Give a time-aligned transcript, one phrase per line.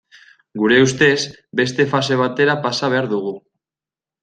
[0.61, 1.17] Gure ustez,
[1.61, 3.37] beste fase batera pasa behar dugu.